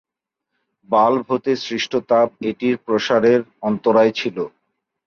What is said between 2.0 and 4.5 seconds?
তাপ এটির প্রসারের অন্তরায় ছিল।